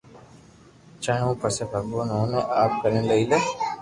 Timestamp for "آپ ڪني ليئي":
2.61-3.25